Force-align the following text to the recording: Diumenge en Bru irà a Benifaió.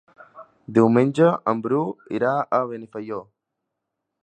Diumenge 0.77 1.27
en 1.51 1.61
Bru 1.67 1.83
irà 2.21 2.33
a 2.39 2.61
Benifaió. 2.73 3.23